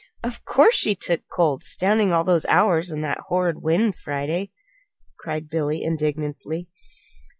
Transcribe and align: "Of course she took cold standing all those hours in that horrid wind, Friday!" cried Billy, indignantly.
"Of 0.23 0.43
course 0.45 0.73
she 0.75 0.95
took 0.95 1.21
cold 1.31 1.63
standing 1.63 2.11
all 2.11 2.23
those 2.23 2.47
hours 2.47 2.91
in 2.91 3.01
that 3.01 3.19
horrid 3.27 3.61
wind, 3.61 3.95
Friday!" 3.97 4.49
cried 5.19 5.47
Billy, 5.47 5.83
indignantly. 5.83 6.67